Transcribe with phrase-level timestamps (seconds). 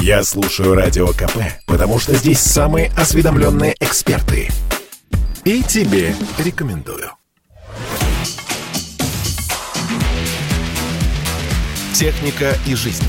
[0.00, 4.48] Я слушаю Радио КП, потому что здесь самые осведомленные эксперты.
[5.44, 7.10] И тебе рекомендую.
[11.94, 13.04] «Техника и жизнь»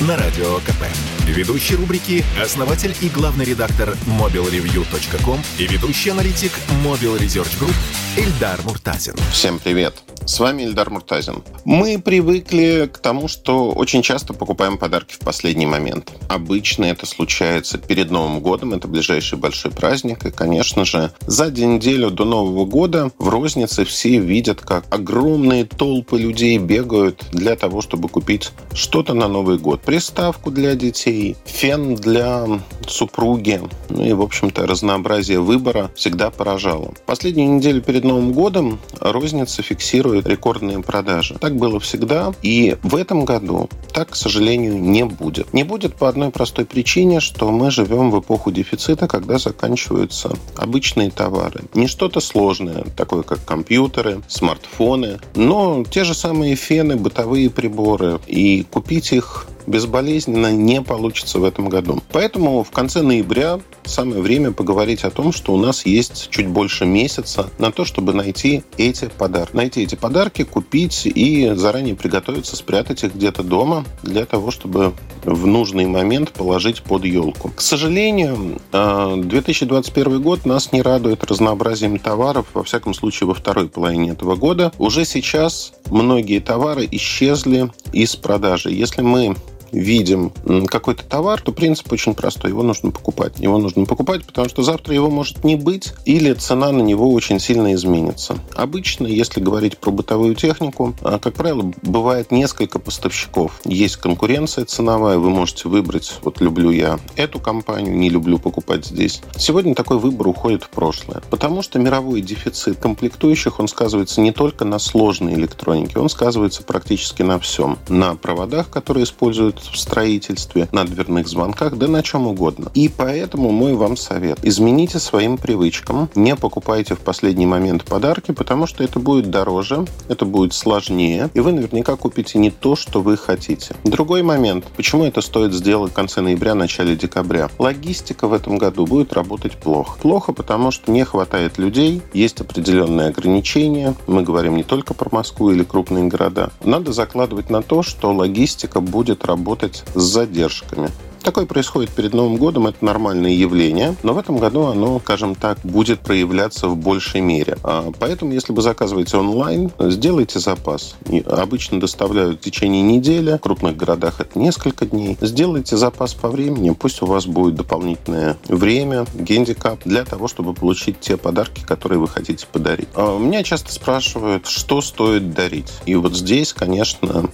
[0.00, 1.15] на Радио КП.
[1.26, 6.52] Ведущий рубрики– основатель и главный редактор mobilreview.com и ведущий аналитик
[6.84, 7.74] Mobile Research Group
[8.16, 9.14] Эльдар Муртазин.
[9.32, 9.94] Всем привет!
[10.26, 11.44] С вами Ильдар Муртазин.
[11.64, 16.12] Мы привыкли к тому, что очень часто покупаем подарки в последний момент.
[16.28, 20.26] Обычно это случается перед Новым годом, это ближайший большой праздник.
[20.26, 26.18] И, конечно же, за неделю до Нового года в рознице все видят, как огромные толпы
[26.18, 29.82] людей бегают для того, чтобы купить что-то на Новый год.
[29.82, 32.46] Приставку для детей, фен для
[32.86, 33.60] супруги.
[33.88, 36.92] Ну и, в общем-то, разнообразие выбора всегда поражало.
[37.06, 41.36] Последнюю неделю перед Новым годом розница фиксирует рекордные продажи.
[41.40, 45.52] Так было всегда, и в этом году так, к сожалению, не будет.
[45.52, 51.10] Не будет по одной простой причине, что мы живем в эпоху дефицита, когда заканчиваются обычные
[51.10, 51.62] товары.
[51.74, 58.20] Не что-то сложное, такое как компьютеры, смартфоны, но те же самые фены, бытовые приборы.
[58.26, 62.02] И купить их безболезненно не получится в этом году.
[62.12, 66.86] Поэтому в конце ноября самое время поговорить о том, что у нас есть чуть больше
[66.86, 69.56] месяца на то, чтобы найти эти подарки.
[69.56, 74.92] Найти эти подарки, купить и заранее приготовиться, спрятать их где-то дома для того, чтобы
[75.24, 77.50] в нужный момент положить под елку.
[77.54, 83.68] К сожалению, 2021 э, год нас не радует разнообразием товаров, во всяком случае во второй
[83.68, 84.72] половине этого года.
[84.78, 88.70] Уже сейчас многие товары исчезли из продажи.
[88.70, 89.36] Если мы
[89.72, 90.32] видим
[90.66, 92.50] какой-то товар, то принцип очень простой.
[92.50, 93.38] Его нужно покупать.
[93.38, 97.40] Его нужно покупать, потому что завтра его может не быть, или цена на него очень
[97.40, 98.38] сильно изменится.
[98.54, 103.60] Обычно, если говорить про бытовую технику, а, как правило, бывает несколько поставщиков.
[103.64, 109.22] Есть конкуренция ценовая, вы можете выбрать, вот люблю я эту компанию, не люблю покупать здесь.
[109.36, 114.64] Сегодня такой выбор уходит в прошлое, потому что мировой дефицит комплектующих, он сказывается не только
[114.64, 117.78] на сложной электронике, он сказывается практически на всем.
[117.88, 122.70] На проводах, которые используют в строительстве, на дверных звонках, да на чем угодно.
[122.74, 124.38] И поэтому мой вам совет.
[124.42, 126.08] Измените своим привычкам.
[126.14, 131.40] Не покупайте в последний момент подарки, потому что это будет дороже, это будет сложнее, и
[131.40, 133.74] вы наверняка купите не то, что вы хотите.
[133.84, 134.66] Другой момент.
[134.76, 137.48] Почему это стоит сделать в конце ноября, начале декабря?
[137.58, 139.98] Логистика в этом году будет работать плохо.
[139.98, 143.94] Плохо, потому что не хватает людей, есть определенные ограничения.
[144.06, 146.50] Мы говорим не только про Москву или крупные города.
[146.62, 150.90] Надо закладывать на то, что логистика будет работать работать с задержками.
[151.26, 155.58] Такое происходит перед Новым годом, это нормальное явление, но в этом году оно, скажем так,
[155.64, 157.58] будет проявляться в большей мере.
[157.64, 160.94] А, поэтому, если вы заказываете онлайн, сделайте запас.
[161.26, 165.18] Обычно доставляют в течение недели, в крупных городах это несколько дней.
[165.20, 171.00] Сделайте запас по времени, пусть у вас будет дополнительное время, гендикап для того, чтобы получить
[171.00, 172.88] те подарки, которые вы хотите подарить.
[172.94, 175.72] А, меня часто спрашивают, что стоит дарить.
[175.86, 177.30] И вот здесь, конечно,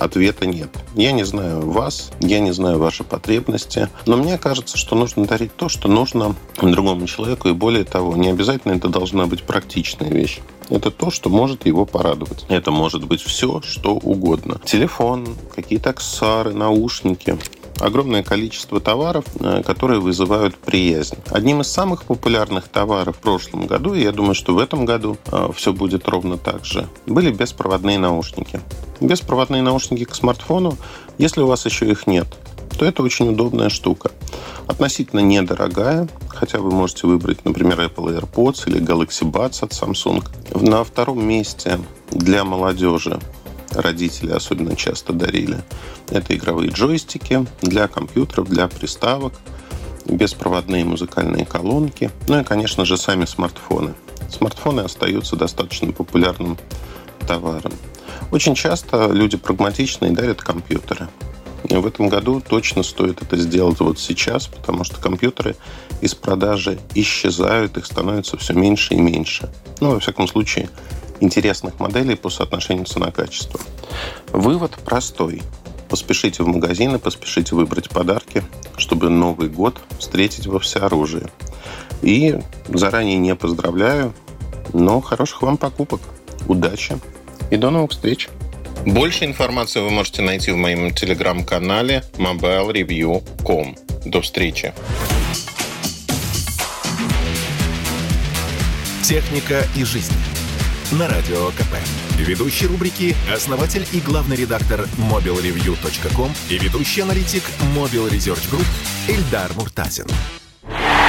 [0.00, 0.70] ответа нет.
[0.94, 3.88] Я не знаю вас, я не знаю ваши потребности, потребности.
[4.06, 7.48] Но мне кажется, что нужно дарить то, что нужно другому человеку.
[7.48, 10.40] И более того, не обязательно это должна быть практичная вещь.
[10.70, 12.46] Это то, что может его порадовать.
[12.48, 14.60] Это может быть все, что угодно.
[14.64, 17.38] Телефон, какие-то аксессуары, наушники
[17.80, 21.16] огромное количество товаров, э, которые вызывают приязнь.
[21.30, 25.18] Одним из самых популярных товаров в прошлом году, и я думаю, что в этом году
[25.32, 28.60] э, все будет ровно так же, были беспроводные наушники.
[29.00, 30.76] Беспроводные наушники к смартфону,
[31.18, 32.28] если у вас еще их нет,
[32.78, 34.10] то это очень удобная штука.
[34.66, 40.24] Относительно недорогая, хотя вы можете выбрать, например, Apple AirPods или Galaxy Buds от Samsung.
[40.60, 41.78] На втором месте
[42.10, 43.18] для молодежи
[43.72, 45.58] родители особенно часто дарили.
[46.08, 49.34] Это игровые джойстики для компьютеров, для приставок,
[50.06, 53.94] беспроводные музыкальные колонки, ну и, конечно же, сами смартфоны.
[54.30, 56.58] Смартфоны остаются достаточно популярным
[57.26, 57.72] товаром.
[58.30, 61.08] Очень часто люди прагматичные дарят компьютеры.
[61.64, 65.56] В этом году точно стоит это сделать вот сейчас, потому что компьютеры
[66.02, 69.50] из продажи исчезают, их становится все меньше и меньше.
[69.80, 70.68] Ну, во всяком случае,
[71.20, 73.58] интересных моделей по соотношению цена-качество.
[74.32, 75.42] Вывод простой.
[75.88, 78.42] Поспешите в магазины, поспешите выбрать подарки,
[78.76, 81.28] чтобы Новый год встретить во всеоружии.
[82.02, 82.38] И
[82.68, 84.12] заранее не поздравляю,
[84.74, 86.00] но хороших вам покупок.
[86.46, 86.98] Удачи
[87.50, 88.28] и до новых встреч!
[88.86, 93.76] Больше информации вы можете найти в моем телеграм-канале mobilereview.com.
[94.04, 94.74] До встречи!
[99.02, 100.14] Техника и жизнь
[100.92, 101.76] на Радио КП.
[102.18, 107.42] Ведущий рубрики– основатель и главный редактор mobilreview.com и ведущий аналитик
[107.74, 108.66] Mobile Research Group
[109.08, 110.06] Эльдар Муртазин.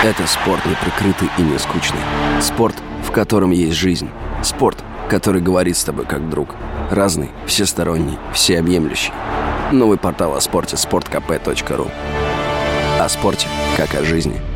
[0.03, 1.99] Это спорт не прикрытый и не скучный.
[2.41, 4.09] Спорт, в котором есть жизнь.
[4.43, 6.55] Спорт, который говорит с тобой как друг.
[6.91, 9.11] Разный, всесторонний, всеобъемлющий.
[9.71, 11.91] Новый портал о спорте– sportkp.ru
[12.99, 14.39] О спорте, как о жизни–